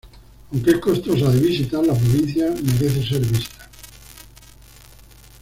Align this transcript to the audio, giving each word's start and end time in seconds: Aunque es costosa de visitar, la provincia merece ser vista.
Aunque 0.51 0.71
es 0.71 0.79
costosa 0.79 1.29
de 1.29 1.39
visitar, 1.41 1.85
la 1.85 1.93
provincia 1.93 2.49
merece 2.59 3.05
ser 3.07 3.21
vista. 3.21 3.69